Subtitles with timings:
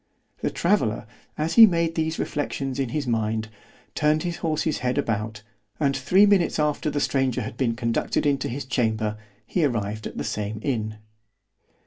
[0.39, 1.05] The traveller,
[1.37, 3.49] as he made these reflections in his mind,
[3.93, 5.43] turned his horse's head about,
[5.79, 10.17] and three minutes after the stranger had been conducted into his chamber, he arrived at
[10.17, 10.97] the same inn.